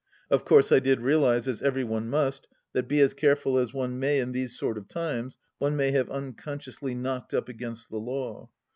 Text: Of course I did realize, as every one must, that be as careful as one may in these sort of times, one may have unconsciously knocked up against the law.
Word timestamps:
Of 0.31 0.45
course 0.45 0.71
I 0.71 0.79
did 0.79 0.99
realize, 1.01 1.47
as 1.47 1.61
every 1.61 1.83
one 1.83 2.09
must, 2.09 2.47
that 2.73 2.87
be 2.87 2.99
as 3.01 3.13
careful 3.13 3.59
as 3.59 3.71
one 3.71 3.99
may 3.99 4.17
in 4.19 4.31
these 4.31 4.57
sort 4.57 4.79
of 4.79 4.87
times, 4.87 5.37
one 5.59 5.75
may 5.75 5.91
have 5.91 6.09
unconsciously 6.09 6.95
knocked 6.95 7.35
up 7.35 7.47
against 7.47 7.91
the 7.91 7.97
law. 7.99 8.49